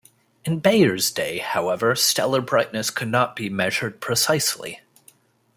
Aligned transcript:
In 0.45 0.61
Bayer's 0.61 1.11
day, 1.11 1.37
however, 1.37 1.93
stellar 1.93 2.41
brightness 2.41 2.89
could 2.89 3.09
not 3.09 3.35
be 3.35 3.51
measured 3.51 4.01
precisely. 4.01 4.79